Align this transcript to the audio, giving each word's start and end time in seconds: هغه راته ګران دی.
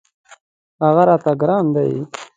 هغه 0.83 1.03
راته 1.09 1.31
ګران 1.41 1.65
دی. 1.75 1.91